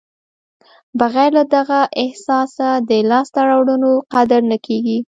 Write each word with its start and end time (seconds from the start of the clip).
بغیر 0.99 1.29
له 1.37 1.43
دغه 1.55 1.79
احساسه 2.03 2.69
د 2.89 2.91
لاسته 3.09 3.39
راوړنو 3.49 3.91
قدر 4.13 4.41
نه 4.51 4.57
کېږي. 4.65 4.97